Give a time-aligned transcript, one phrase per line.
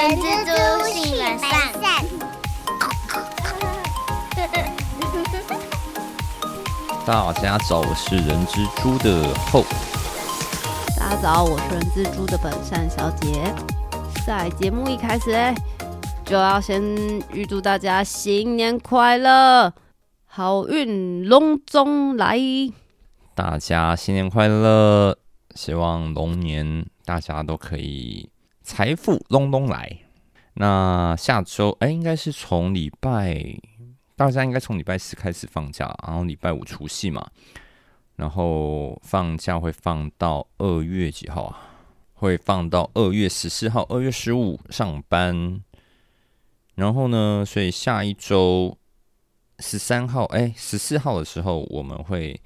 [0.00, 1.50] 人蜘蛛性本善。
[7.04, 9.62] 大家早，我是人蜘蛛的后。
[10.98, 13.54] 大家早，我是人蜘蛛的本善小姐。
[14.26, 15.54] 在节目一开始嘞，
[16.24, 16.82] 就要先
[17.34, 19.70] 预祝大家新年快乐，
[20.24, 22.38] 好运隆中来。
[23.34, 25.18] 大家新年快乐！
[25.54, 28.30] 希望龙年大家都可以
[28.70, 29.98] 财富隆隆来。
[30.54, 33.58] 那下周哎，应该是从礼拜，
[34.14, 37.28] 大家应该从礼拜四开始放假，然后礼拜五除夕嘛，
[38.14, 41.58] 然后放假会放到二月几号啊？
[42.14, 45.60] 会放到二月十四号、二月十五上班，
[46.76, 48.78] 然后呢，所以下一周
[49.58, 52.40] 十三号，哎，十四号的时候我们会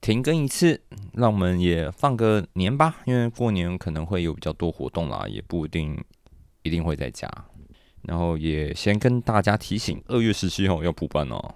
[0.00, 0.80] 停更一次，
[1.14, 6.02] 让我们也放个年吧，因为过年可能会有比较多活动啦，也不一定
[6.62, 7.28] 一定会在家。
[8.02, 11.54] 然后也先跟大家提醒，二月十七号要补班哦。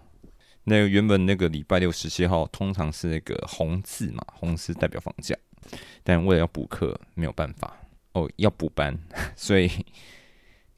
[0.64, 5.36] 那原本那个礼拜六十七号通常是那个红字嘛，红字代表放假。
[6.02, 7.76] 但为了要补课，没有办法
[8.14, 8.98] 哦，要补班，
[9.36, 9.70] 所以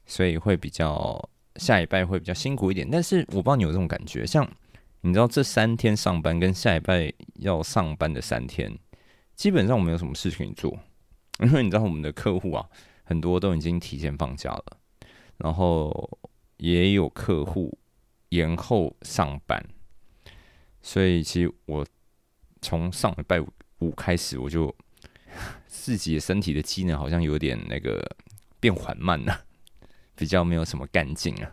[0.05, 2.87] 所以会比较下一拜会比较辛苦一点。
[2.91, 4.47] 但是我不知道你有这种感觉，像
[5.03, 8.77] 你知道这三天上班跟下礼拜要上班的三天，
[9.35, 10.79] 基本上我没有什么事情做，
[11.39, 12.67] 因为你知道我们的客户啊，
[13.03, 14.77] 很多都已经提前放假了，
[15.37, 16.17] 然后
[16.57, 17.77] 也有客户
[18.29, 19.63] 延后上班，
[20.81, 21.85] 所以其实我
[22.61, 23.47] 从上礼拜五。
[23.79, 24.73] 五开始我就
[25.67, 28.01] 自己的身体的机能好像有点那个
[28.61, 29.43] 变缓慢了，
[30.15, 31.51] 比较没有什么干劲啊。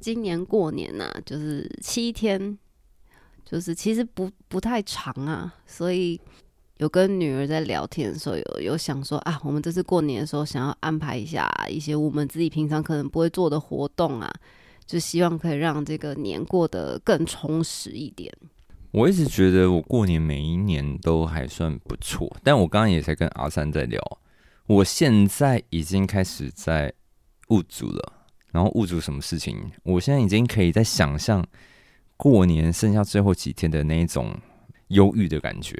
[0.00, 2.58] 今年过年呐，就是七天，
[3.44, 6.20] 就是其实不不太长啊，所以
[6.78, 14.32] 有跟女儿在聊天的时候，有有想说啊，我们这次过年的时候想要安排一下一些我们自己平常可能不会做的活动啊，
[14.86, 18.32] 就希望可以让这个年过得更充实一点。
[18.92, 24.00] 我一直觉得我过年每一年都还算不错，但我刚刚也才跟阿三在聊，
[24.66, 26.92] 我现在已经开始在
[27.48, 28.15] 物主了，
[28.56, 29.70] 然后物主什么事情？
[29.82, 31.46] 我现在已经可以在想象
[32.16, 34.34] 过年剩下最后几天的那一种
[34.88, 35.76] 忧郁的感觉，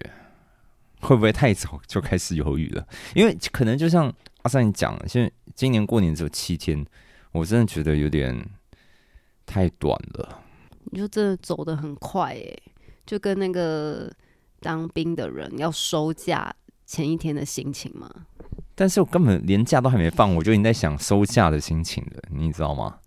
[1.01, 2.87] 会不会太早就开始忧郁了？
[3.15, 6.85] 因为可能就像阿三你讲，现在今年过年只有七天，
[7.33, 8.47] 我真的觉得有点
[9.47, 10.43] 太短了。
[10.93, 12.63] 你就真的走得很快诶。
[13.07, 14.13] 就跟那个
[14.61, 16.55] 当兵的人要收假
[16.85, 18.11] 前一天的心情吗？
[18.77, 23.01] 但是我根本连假都还没放，我就已经在想收假的心情了，你知道吗？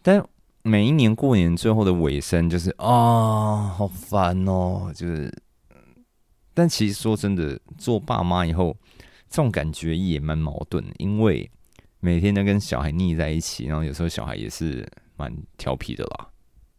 [0.00, 0.24] 但
[0.62, 5.32] 每一年过年最后的尾声就是啊，好烦哦，就是。
[6.54, 8.76] 但其实说真的，做爸妈以后，
[9.28, 11.50] 这种感觉也蛮矛盾，因为
[11.98, 14.86] 每天都跟小孩腻在一起，然后有时候小孩也是
[15.16, 16.28] 蛮调皮的啦，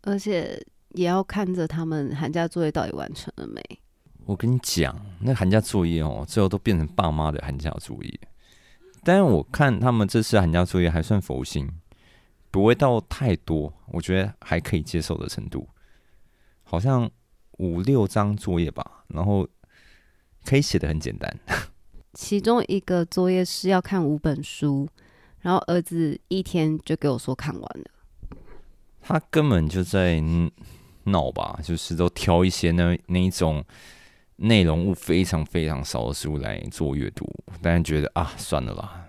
[0.03, 0.65] 而且。
[0.95, 3.59] 也要看着他们寒假作业到底完成了没。
[4.25, 8.19] 我跟你讲，那寒假作业哦，最后都变成爸妈的寒假作业。
[9.03, 11.69] 但是我看他们这次寒假作业还算佛心，
[12.49, 15.67] 不会到太多，我觉得还可以接受的程度。
[16.63, 17.09] 好像
[17.57, 19.47] 五六张作业吧，然后
[20.45, 21.39] 可以写的很简单。
[22.13, 24.87] 其中一个作业是要看五本书，
[25.41, 27.85] 然后儿子一天就给我说看完了。
[29.01, 30.23] 他根本就在。
[31.05, 33.61] 闹吧，就是都挑一些那那一种
[34.43, 37.25] 内容物非常非常少的书来做阅读，
[37.61, 39.07] 但是觉得啊，算了吧。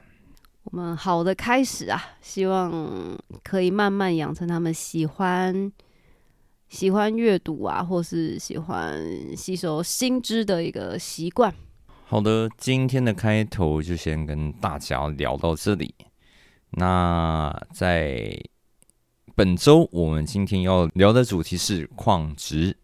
[0.62, 5.72] 我们好的开始啊，希望可以慢慢养成他们喜欢
[6.69, 11.53] 喜欢阅读啊，或是喜欢吸收新知的一个习惯。
[12.05, 15.95] 好的，今天的开头就先跟大家聊到这里。
[16.71, 18.41] 那在。
[19.37, 22.77] 本周我们今天要聊的主题是矿值。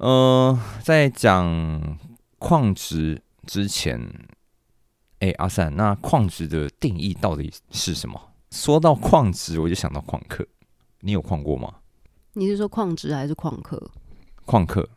[0.00, 1.98] 呃，在讲
[2.38, 4.00] 矿值之前，
[5.18, 8.18] 哎，阿三，那矿值的定义到底是什么？
[8.50, 10.46] 说到矿值，我就想到矿课。
[11.00, 11.74] 你有矿过吗？
[12.32, 13.90] 你是说矿值还是矿课？
[14.46, 14.88] 矿课。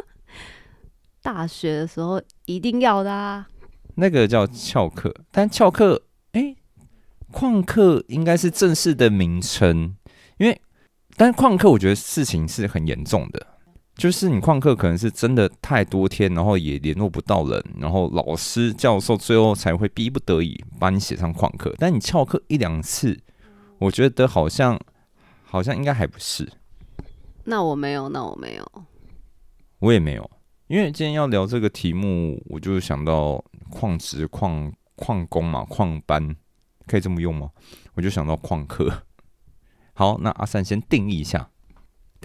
[1.22, 3.48] 大学的时候一定要的啊。
[3.94, 6.02] 那个叫翘课，但翘课，
[6.32, 6.54] 哎。
[7.32, 9.96] 旷课应该是正式的名称，
[10.38, 10.60] 因为，
[11.16, 13.46] 但是旷课我觉得事情是很严重的，
[13.96, 21.74] 就是你旷课可能是真的太多天，然后也联络不到人，然后老师教授最后才会逼不得已把你写上旷课。
[21.78, 23.18] 但你翘课一两次，
[23.78, 24.78] 我觉得好像
[25.42, 26.46] 好像应该还不是。
[27.44, 28.84] 那我没有，那我没有，
[29.78, 30.30] 我也没有，
[30.66, 36.36] 因为今天要聊这个题目，我就想到旷职旷旷工嘛，旷班。
[36.86, 37.50] 可以这么用吗？
[37.94, 39.02] 我就想到旷课。
[39.94, 41.50] 好，那阿三先定义一下。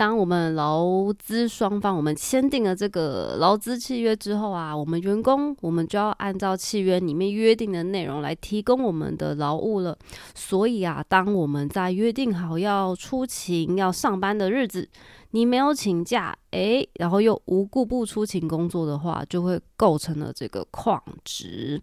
[0.02, 9.96] 当我们劳资双方我们签订了这个劳资契约之后啊，我们员工我们就要按照契约里面约定的内容来提供我们的劳务了。
[10.34, 14.90] 所以啊，当我们在约定好要出勤要上班的日子，
[15.30, 21.80] 你没有请假，诶，然后又无故不出勤工作的话，就会构成了这个旷职。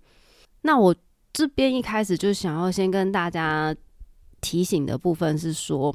[0.62, 0.92] 那我
[1.32, 3.72] 这边一开始就想要先跟大家
[4.40, 5.94] 提醒的部分是说。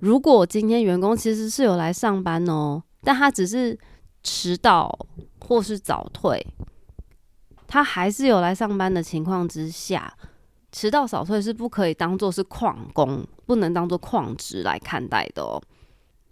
[0.00, 3.78] 如果今天员工其实是有来上班哦，但他只是
[4.22, 5.06] 迟到
[5.40, 6.44] 或是早退，
[7.66, 10.12] 他还是有来上班的情况之下，
[10.72, 15.60] 迟到早退是不可以当做是旷工，不能当做旷职来看待的哦。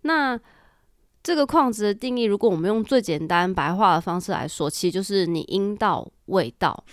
[0.03, 0.39] 那
[1.23, 6.85] 这个旷职的定义，如果我们用最简单白话的方式来说，其实就是你应到未到。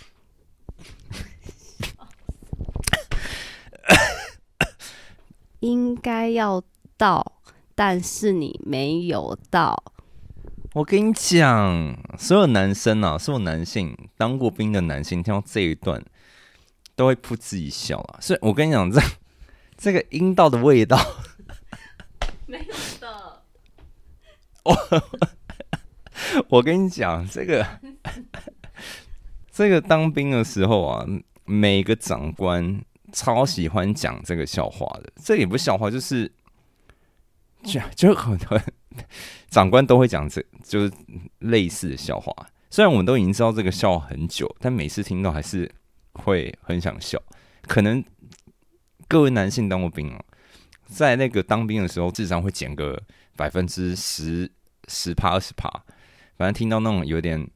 [5.65, 6.61] 应该要
[6.95, 7.41] 到，
[7.73, 9.83] 但是你没有到。
[10.73, 16.05] 我跟你讲，所有男生啊，所有男性当过兵的男性，听到这一段
[16.95, 18.19] 都会噗嗤一笑啊。
[18.21, 19.01] 所以我跟你讲，这
[19.75, 20.99] 这个阴道的味道，
[22.45, 23.41] 没有的。
[24.65, 24.77] 我
[26.49, 27.65] 我跟你讲，这个
[29.51, 31.03] 这个当兵的时候啊，
[31.45, 32.85] 每个长官。
[33.15, 36.29] 超喜欢讲这个笑话的，这也不是笑话，就是
[37.63, 38.61] 就就很多
[39.47, 40.91] 长官都会讲这就是
[41.39, 42.33] 类似的笑话。
[42.69, 45.71] 虽然我们都已经知道这个笑话很久，但每次听到还是
[46.11, 47.17] 会很想笑。
[47.61, 48.03] 可能
[49.07, 50.21] 各位男性当过兵啊，
[50.85, 53.01] 在那个当兵的时候，智商会减个
[53.37, 54.51] 百分之十
[54.89, 55.69] 十趴二十趴，
[56.37, 57.49] 反正听到那种有点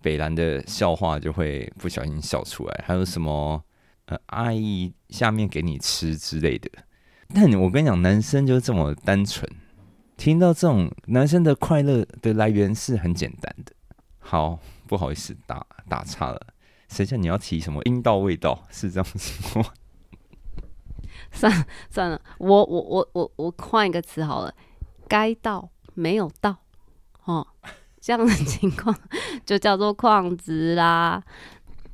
[0.00, 2.84] 北蓝的笑话，就会不小心笑出来。
[2.86, 3.60] 还有什么？
[4.06, 6.70] 呃，阿姨下面给你吃之类的，
[7.34, 9.48] 但我跟你讲，男生就这么单纯。
[10.16, 13.72] 听到这种男生的快乐的来源是很简单的。
[14.18, 16.40] 好，不好意思，打打岔了。
[16.88, 18.64] 谁叫你要提什么阴道味道？
[18.70, 19.66] 是这样子吗？
[21.32, 24.54] 算了算了，我我我我我换一个词好了，
[25.08, 26.56] 该到没有到
[27.24, 27.46] 哦，
[28.00, 28.96] 这样的情况
[29.44, 31.22] 就叫做旷职啦。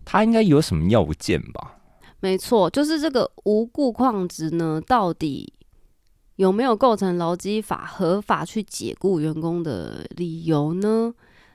[0.04, 1.78] 他应该有什么要件吧？
[2.22, 5.52] 没错，就是这个无故旷职呢，到底
[6.36, 11.12] 有没有构成劳基法合法去解雇员工的理由呢？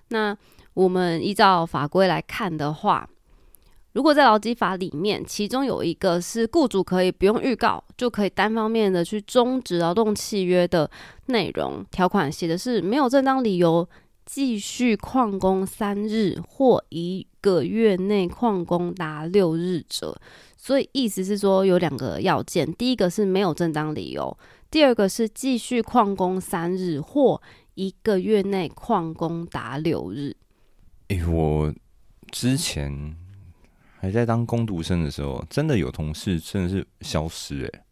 [0.09, 0.37] 那
[0.73, 3.09] 我们依照法规来看的话，
[3.93, 10.91] 如果在劳基法里面，其中有一个是雇主可以不用预告就可以单方面的去终止劳动契约的
[11.27, 13.87] 内容条款，写的是没有正当理由
[14.25, 20.19] 继续旷工三日或一个月内旷工达六日者。
[20.57, 24.37] 所以意思是说有两个要件，第一个是没有正当理由，
[24.71, 27.41] 第二个是继续旷工三日或
[27.75, 30.35] 一个月内旷工达六日。
[31.09, 31.73] 哎，我
[32.31, 33.15] 之前
[33.99, 37.85] 还在当工读生的时候，真的有同事真的是消失哎，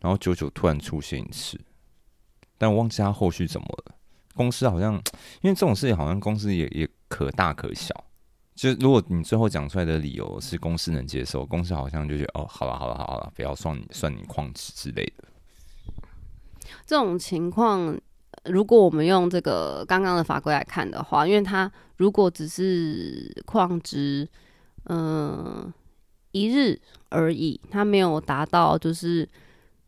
[0.00, 1.58] 然后久久突然出现一次，
[2.58, 3.94] 但我忘记他后续怎么了。
[4.34, 4.94] 公司好像
[5.40, 8.04] 因为这种事情，好像公司也也可大可小。
[8.54, 15.24] 就如果你最后讲出来的理由是公司能接受，公司好像就觉得哦，好了好了好了，不要算你算你旷职之类的。
[16.86, 17.98] 这种情况，
[18.44, 24.28] 如果我们用这个刚刚的法规来看的话，因为他如果只是旷职，
[24.84, 25.72] 嗯，
[26.30, 29.28] 一日而已，他没有达到就是。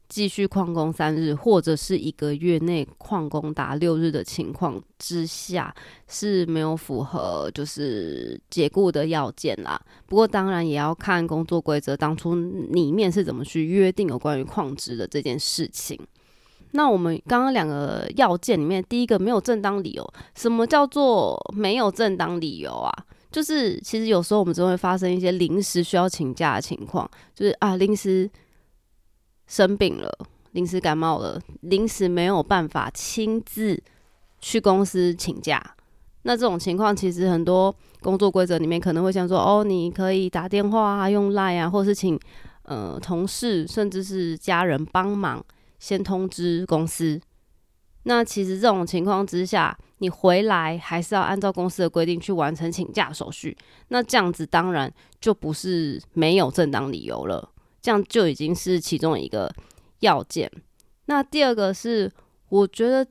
[0.09, 5.75] 继续旷工三日，或者是一个月内旷工达六日的情况之下，
[6.07, 9.81] 是没有符合就是解雇的要件啦。
[10.07, 12.37] 不过当然也要看工作规则当初
[12.71, 15.99] 里面是怎么去约定有关于旷职的这件事情。
[16.71, 22.93] 那我们刚刚两个要件里面，第一个没有正当理由，什么叫做没有正当理由啊？
[23.33, 28.31] 就是其实有时候我们就会发生一些临时需要请假的情况，就是啊临时。
[29.47, 30.11] 生病了，
[30.53, 33.83] 临时感冒了，临时没有办法亲自
[34.41, 35.75] 去公司请假。
[36.23, 42.19] 那这种情况，其实很多工作规则里面可能会想说，哦，你可以打电话啊，用 Line 啊，或是请
[42.63, 45.45] 呃同事甚至是家人帮忙，
[45.79, 47.21] 先通知公司。
[48.03, 53.57] 那其实这种情况之下，你回来还是要按照公司的规定去完成请假手续。
[53.89, 57.49] 那这样子当然就不是没有正当理由了。
[57.87, 59.49] 这样就已经是其中一个
[60.01, 60.51] 要件。
[61.05, 62.11] 那第二个是，
[62.49, 63.07] 我觉得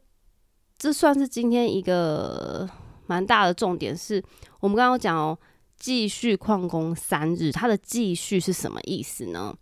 [0.77, 2.69] 这算是今天一个
[3.07, 4.21] 蛮大的重点，是
[4.59, 5.39] 我们刚刚讲哦，
[5.77, 9.55] 继续旷工三日，它的继续是什么意思呢？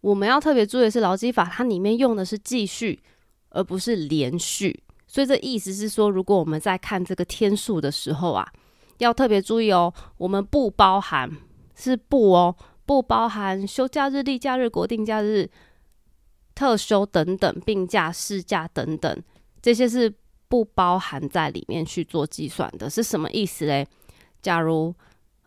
[0.00, 3.00] 我们要特别注意的是，劳基法它里面用的是继续，
[3.50, 4.82] 而不是连续。
[5.06, 8.52] 所以这意思是说，如果我们在看这个天数的时候啊，
[8.98, 11.30] 要特别注意哦，我们不包含
[11.76, 15.50] 是不哦，不包含休假日、例假日、国定假日、
[16.54, 19.22] 特休等等、病假、事假等等，
[19.60, 20.14] 这些是
[20.48, 22.88] 不包含在里面去做计算的。
[22.88, 23.86] 是什么意思嘞？
[24.40, 24.94] 假如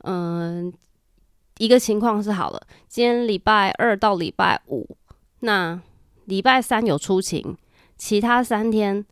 [0.03, 0.71] 嗯。
[1.59, 4.95] 一个情况是好了，今天礼拜二到礼拜五，
[5.41, 5.77] 那
[6.23, 7.43] 礼拜三有出勤，
[7.97, 9.05] 其他三天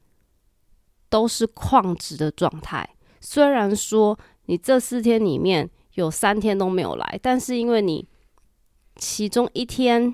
[1.09, 2.89] 都是旷职的状态。
[3.19, 8.07] 虽然说你这四天里面有三天都没有来，但是因为你
[8.97, 10.13] 其中一天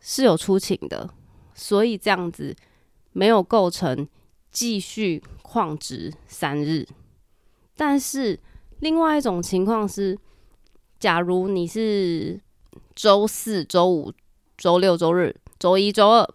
[0.00, 1.08] 是有出勤的，
[1.54, 2.56] 所以这样子
[3.12, 4.08] 没有构成
[4.50, 6.86] 继续旷职三日。
[7.76, 8.38] 但是
[8.80, 10.18] 另外一种情况是。
[11.00, 12.38] 假如你是
[12.94, 14.12] 周四周五
[14.58, 16.28] 周六周日周一周二，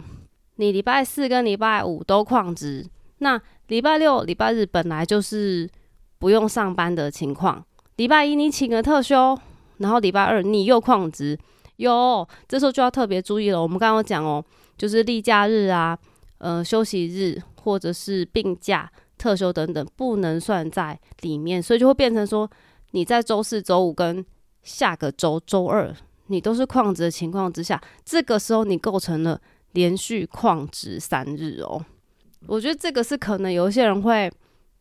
[0.56, 2.84] 你礼拜四跟礼拜五都旷职，
[3.20, 5.70] 那礼拜六礼拜日本来就是
[6.18, 7.64] 不用上班的情况。
[7.98, 9.40] 礼拜一你请个特休，
[9.78, 11.38] 然后礼拜二你又旷职，
[11.78, 13.62] 哟，这时候就要特别注意了。
[13.62, 14.44] 我们刚刚讲哦，
[14.78, 15.98] 就是例假日啊、
[16.38, 22.50] 呃休息日或者是病假、特休等等，不能算在里面，所以就会变成说
[22.92, 24.26] 你在周四周五跟
[24.64, 25.94] 下个周周二，
[26.28, 29.40] 你都是旷职的情况之下，这个时候你构成了
[29.74, 31.84] 连续旷职三日哦。
[32.48, 34.32] 我觉得这个是可能有一些人会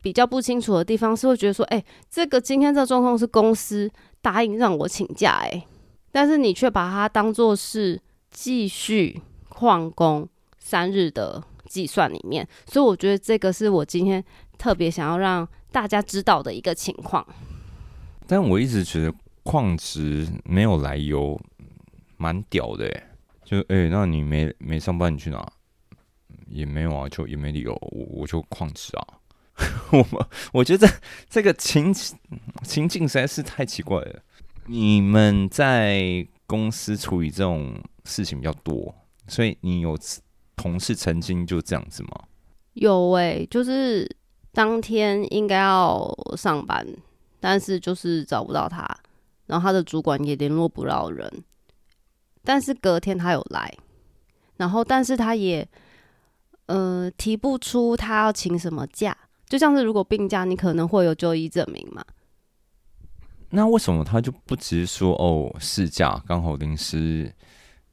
[0.02, 3.90] 比较不清楚的地方，是会觉得说，哎，这个今天这状况是公司
[4.24, 5.66] 答应让我请假，哎，
[6.10, 8.00] 但是你却把它当做是
[8.30, 10.26] 继续旷工
[10.58, 14.24] 三日的计算里面，所以我觉得这个是我今天
[14.56, 17.24] 特别想要让大家知道的一个情况。
[18.26, 19.14] 但我一直觉得。
[19.46, 21.38] 矿值没有来由，
[22.16, 23.10] 蛮屌的哎！
[23.44, 25.46] 就哎，那你没没上班，你去哪？
[26.46, 29.06] 也没有啊，就也没理由，我我就矿值啊！
[29.92, 30.88] 我我觉得
[31.28, 31.94] 这个情
[32.62, 34.20] 情境实在是太奇怪了。
[34.66, 38.94] 你们在公司处理这种事情比较多，
[39.28, 39.98] 所以你有
[40.56, 42.10] 同事曾经就这样子吗？
[42.74, 44.08] 有哎，就是
[44.52, 46.86] 当天应该要上班，
[47.38, 48.84] 但是就是找不到他。
[49.46, 51.30] 然后他的主管也联络不到人，
[52.42, 53.70] 但是隔天他有来，
[54.56, 55.68] 然后但是他也
[56.64, 59.14] 呃提不出他要请什么假，
[59.48, 62.04] 就像是如果病假，你可能会有就医证明嘛。
[63.50, 67.32] 那为什么他就不直接说哦事假刚好临时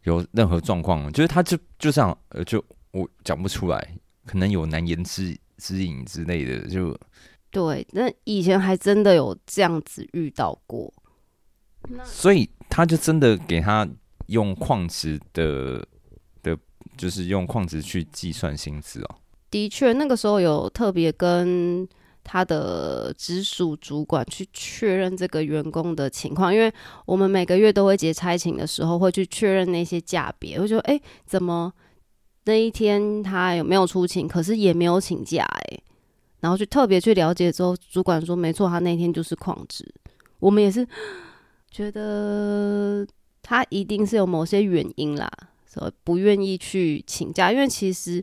[0.04, 6.98] 有任何状况，就是他就就这样呃就我讲不出来，可能有难言之之隐之类的，就
[7.52, 10.92] 对，那以前还真的有这样子遇到过。
[12.04, 13.88] 所以他就真的给他
[14.28, 15.86] 用矿值的
[16.42, 16.58] 的，
[16.98, 19.16] 就是用矿值去计算薪资哦。
[19.52, 21.88] 的确，那个时候有特别跟
[22.24, 26.74] 他的直属主管去确认这个员工的情况，因为
[27.06, 30.58] 我们每个月都会结差勤的时候会去确认那些价别。
[30.58, 31.72] 我就得，哎，怎么
[32.46, 35.80] 那一天他有没有出勤，可是也没有请假，哎，
[36.40, 39.86] 然后去特别去了解之后，主管说没错，他那天就是旷职。
[40.40, 40.88] 我们也是。
[41.74, 43.08] 觉得
[43.42, 45.32] 他一定是有某些原因啦，
[45.66, 47.50] 所以不愿意去请假。
[47.50, 48.22] 因为其实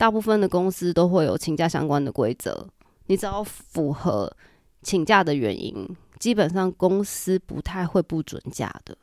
[0.00, 2.66] 大部分的公司都会有请假相关的规则，
[3.08, 4.34] 你只要符合
[4.80, 5.86] 请假的原因，
[6.18, 8.96] 基本上公司不太会不准假的。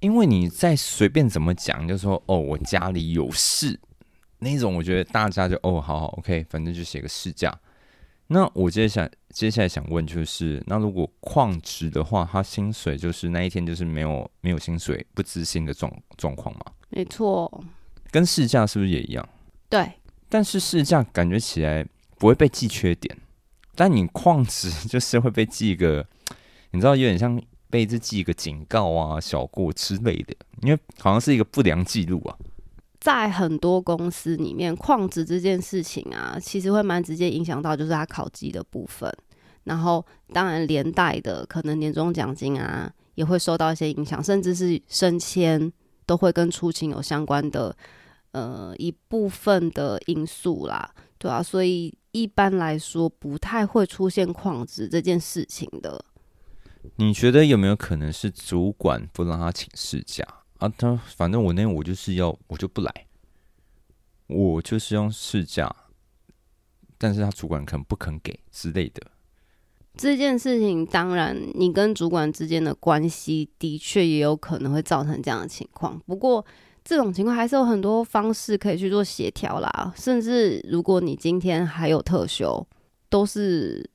[0.00, 3.80] 因为你在随便怎么讲，就说哦，我家里有事
[4.40, 7.58] 那种，我觉得大家就哦，好好，OK，反正就写个事假。
[8.26, 16.60] 那我接下来接下来想问就是，那如果旷职的话，他薪水就是那一天就是没有没有薪水不知薪的状状况吗？
[16.90, 17.64] 没错，
[18.10, 19.26] 跟事假是不是也一样？
[19.74, 19.92] 对，
[20.28, 21.84] 但是事假感觉起来
[22.16, 23.18] 不会被记缺点，
[23.74, 26.06] 但你旷职就是会被记一个，
[26.70, 32.38] 你知道有点像被这记一个警告啊、小过之类的，因为好像是一个不良记录啊。
[33.00, 39.12] 在很多公司里面，旷职这件事情啊，其实会蛮直接影响到就是他考绩的部分，
[39.64, 45.72] 然后当然连带的可能年终奖金啊也会受到一些影响，甚至是升迁
[46.06, 47.76] 都会跟出勤有相关的
[48.34, 56.04] 呃一部分的因素啦，对啊，所以一般来说不太会出现旷职这件事情的。
[56.96, 60.26] 你觉得有没有可能是主管不让他请事假？
[60.58, 63.06] 啊，他反正我那我就是要我就不来，
[64.26, 65.74] 我就是用事假，
[66.98, 69.00] 但是他主管可能不肯给之类的，
[69.96, 75.98] 这件事情，当然你跟主管之间的关系的确也有可能会造成这样的情况。
[76.06, 76.44] 不过
[76.84, 79.92] 这种情况还是有很多方式可以去做协调啦。
[79.96, 82.64] 甚至如果你今天还有特休，
[83.08, 83.88] 都是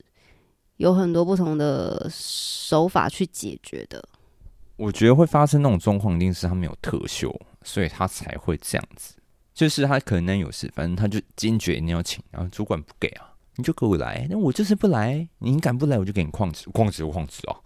[0.76, 4.02] 有很多不同的手法去解决的。
[4.76, 9.14] 我觉得会发生那种状况，一定是他没有特休，所以他才会这样子。
[9.52, 13.26] 就是他可能有事，反正他就坚决一定要请，然后主管不给啊。
[13.56, 15.28] 你就给我来，那我就是不来。
[15.38, 17.60] 你敢不来，我就给你旷职，旷职，旷职哦。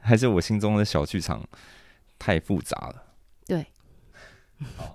[0.00, 1.46] 还是我心中的小剧场
[2.18, 3.02] 太复杂了。
[3.46, 3.66] 对，
[4.76, 4.94] 好，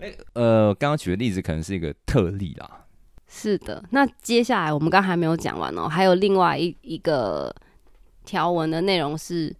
[0.00, 2.86] 哎，呃，刚刚举的例子可能是一个特例啦。
[3.26, 7.54] 是的，那接下来我们刚还没有讲完哦，还有另外一一个
[8.24, 9.54] 条文的内容是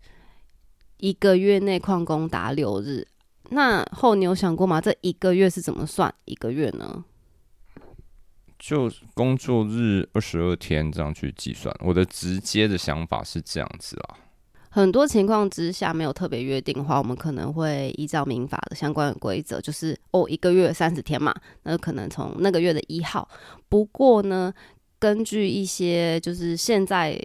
[0.97, 3.07] 一个月内旷工达六日。
[3.51, 4.81] 那后你有想过吗？
[4.81, 7.05] 这一个月是怎么算一个月呢？
[8.59, 14.19] 就工作日二十二天这样去计算，我的直接的想法是这样子啊。
[14.73, 21.35] 很多情况之下没有特别约定的话，我们可能会依照民法的相关的规则，就是哦一个月三十天嘛，
[21.65, 23.29] 那可能从那个月的一号。
[23.69, 24.55] 不过呢，
[24.99, 27.21] 根据一些就是现在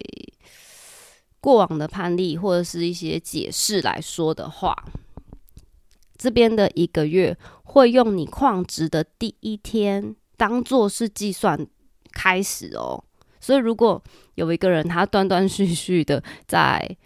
[1.39, 4.75] 过往的判例或者是一些解释来说的话，
[6.17, 10.15] 这边的一个月会用你矿值的第一天。
[10.37, 11.57] 当做是计算
[12.11, 13.01] 开始哦，
[13.39, 16.97] 所以如果有一个人他断断续续的在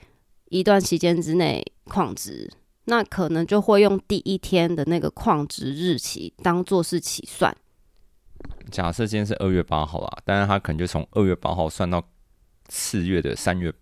[0.49, 2.51] 一段期间之内旷职，
[2.85, 7.55] 那可能就会用第一天的那个旷职日期当做是起算。
[8.71, 12.03] 假设今天是二月八号啦，但是他可能就从二月八号算到
[12.69, 13.73] 四月的三月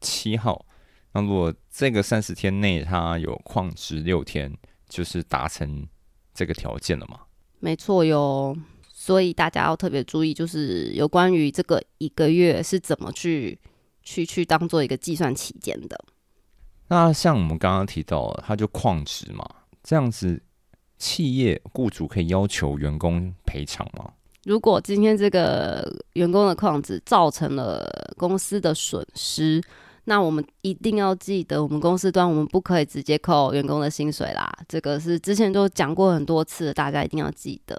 [0.00, 0.64] 七号。
[1.12, 4.52] 那如果这个三十天内他有旷职六天，
[4.88, 5.86] 就是达成
[6.34, 7.20] 这个条件了嘛？
[7.60, 8.56] 没错哟。
[8.92, 13.56] 所以大家要特别注意，就是有关于这个一个月是怎么去
[14.02, 16.04] 去去当做一个计算期间的。
[16.88, 19.44] 那像我们刚刚提到，他就旷职嘛，
[19.82, 20.40] 这样子，
[20.98, 24.10] 企业雇主可以要求员工赔偿吗？
[24.44, 27.84] 如果今天这个员工的旷职造成了
[28.16, 29.60] 公司的损失，
[30.04, 34.56] 那我们一定要记得，我们公司端我们不可以直接扣员工的薪水啦。
[34.68, 37.76] 这个是之前都讲过很多次，大家一定要记得。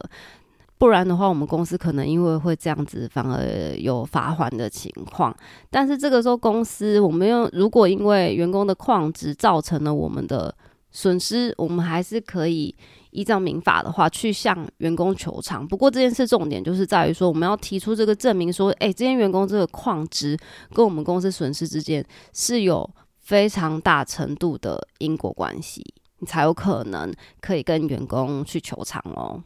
[0.77, 5.35] 不然的话，我们公司可能因为会这样子，反而有罚款的情况。
[5.71, 10.53] 但是这个时候，公司我们用如果因为员工的旷职造成了我们的
[10.91, 12.75] 损失，我们还是可以
[13.09, 15.67] 依照民法的话去向员工求偿。
[15.67, 20.37] 不过这件事重点就是在于说，我们要提出这个证明，说，哎，这些员工这个旷职
[20.73, 22.87] 跟我们公司损失之间是有
[23.19, 25.83] 非常大程度的因果关系，
[26.19, 27.11] 你才有可能
[27.41, 29.41] 可以跟员工去求偿哦。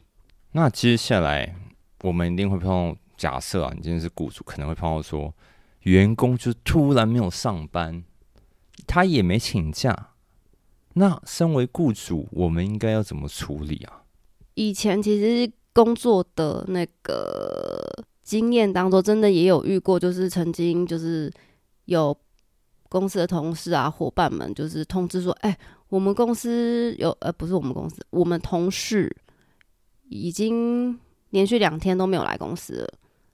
[0.53, 1.55] 那接下来
[2.01, 5.33] 我们一定会碰到，假设啊，你今天是雇主，可能会碰到说，
[5.83, 8.03] 员工就突然没有上班，
[8.85, 10.09] 他也没请假，
[10.95, 14.03] 那身为雇主，我们应该要怎么处理啊？
[14.55, 21.31] 以前其实工作的那个经验当中，真的也有遇过，就是曾经就是
[21.85, 22.15] 有
[22.89, 29.15] 公司的同事啊、伙伴们，就是通知说，哎，我们公司有，呃，不是我们公司，我们同事。
[30.11, 32.87] 已经连续两天都没有来公司了，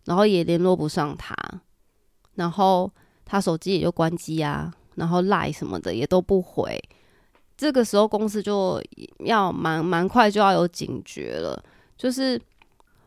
[0.06, 1.36] 然后也联络不上他，
[2.36, 2.90] 然后
[3.26, 6.80] 他手机也就关机啊，然后赖什么的也都不回。
[7.58, 8.80] 这个时候公司就
[9.26, 11.60] 要蛮蛮快就要有警觉了，
[11.98, 12.40] 就是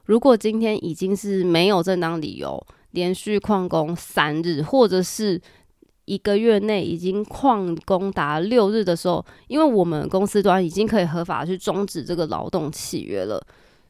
[0.06, 5.40] 如果今天已经是没有正当理由连续旷工三日，或者是
[6.06, 13.40] 一个月内已经旷工达六日的时候，因为我们公司端已经可以合法去终止这个劳动契约了。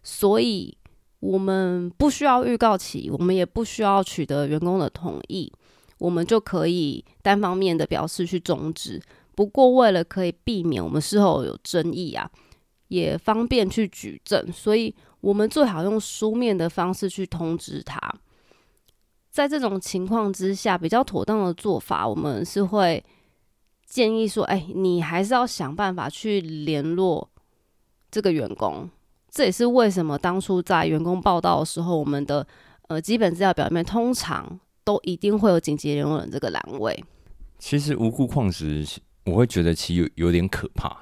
[0.03, 0.77] 所以，
[1.21, 5.53] 我们不需要预告期，我们也不需要取得员工的同意，
[5.99, 9.01] 我们就可以单方面的表示去终止。
[9.35, 12.31] 不过，为了可以避免我们事后有争议啊，
[12.89, 17.99] 也方便去举证，所以我们最好用书面的方式去通知他。
[19.31, 23.03] 在这种情况之下，比较妥当的做法，我们是会
[23.87, 27.31] 建议说：，哎，你还是要想办法去联络
[28.11, 28.91] 这个员工。
[29.31, 32.47] 这也是为什么当初在员工报道的时候，我们的
[32.89, 37.05] 呃基本资料表面通常都一定会有紧急联络人这个栏位。
[37.59, 40.97] 其实无故旷职，我会觉得其实有有点可怕，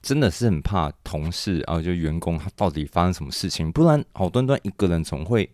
[0.00, 5.50] 真的是很怕同事啊，就员工他到底发生什么事情，不然好端端一个人总会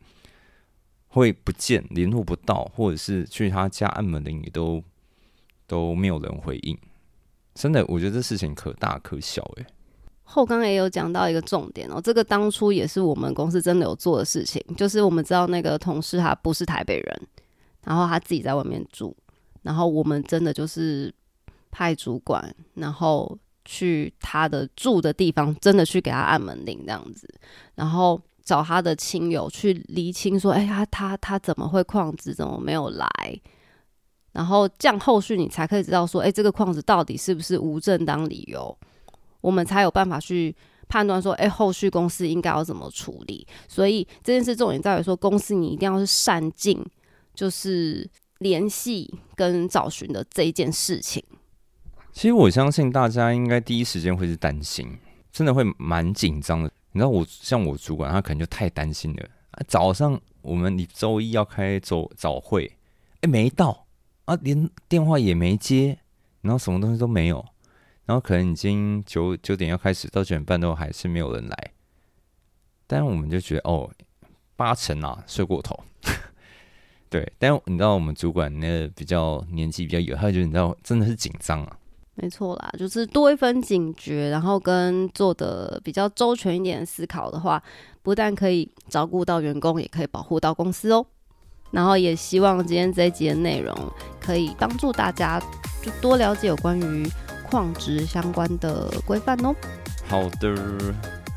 [1.07, 4.83] 会不见联络不到，或者是去他家按门铃也都
[5.67, 6.77] 都没有人回应，
[7.55, 9.67] 真的我觉得这事情可大可小诶。
[10.31, 17.21] 后刚也有讲到一个重点哦，这个当初也是我们公司真的有做的事情，就是我们知道那个同事他不是台北人，
[17.85, 19.17] 然后他自己在外面住，
[19.63, 21.13] 然后我们真的就是
[21.71, 27.27] 派主管，然后去他的住的地方，真的去给他按门铃这样子，
[27.75, 33.09] 然后找他的亲友去厘清说，哎呀，他他怎么会旷职，怎么没有来？
[34.33, 38.79] 然后这样后续你才可以知道说，哎，这个旷职到底是不是无正当理由，
[39.41, 40.55] 我们才有办法去
[40.89, 43.47] 判断说，哎，后续公司应该要怎么处理。
[43.69, 46.85] 所以这件事重点在于说，公司你一定要是善尽，
[47.35, 51.23] 就是联系跟找寻的这一件事情。
[52.13, 54.99] 其实我相信大家应该第一时间会是担心，
[55.31, 56.71] 真的会蛮紧张的。
[56.93, 59.29] 你知道我像我主管，他可能就太担心了。
[59.67, 62.73] 早上我们你周一要开早早会，
[63.21, 63.87] 哎，没到。
[64.25, 65.99] 啊，连电话也没接，
[66.43, 67.43] 然后什么东西都没有，
[68.09, 71.73] 然后可能已经九九点要开始，到九点半都还是没有人来，
[72.87, 73.91] 但我们就觉得哦，
[74.57, 75.79] 八成啊睡过头，
[77.11, 81.77] 对，但你知道我们主管那个比较年纪比较有，他觉得你知道真的是紧张啊，
[82.15, 87.63] 没错啦，就是多一分警觉，然后跟做的比较周全一点思考的话，
[88.01, 91.05] 不但可以照顾到员工，也可以保护到公司哦。
[91.73, 93.77] 然后也希望今天这一集的内容
[94.19, 95.39] 可以帮助大家，
[95.83, 97.07] 就多了解有关于
[97.51, 99.55] 矿值相关的规范哦。
[100.07, 100.55] 好的，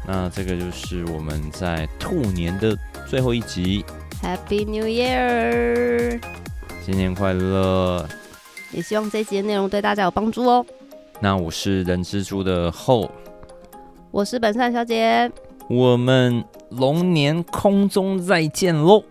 [0.07, 3.83] 那这个就是我们在兔年的最后一集。
[4.21, 6.21] Happy New Year！
[6.85, 8.07] 新年快乐！
[8.71, 10.65] 也希望这一集的内容对大家有帮助哦。
[11.19, 13.11] 那我是人蜘蛛的后，
[14.11, 15.31] 我是本善小姐，
[15.67, 19.03] 我们龙年空中再见喽！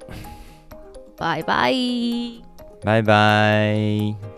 [1.16, 1.74] 拜拜，
[2.82, 4.29] 拜拜。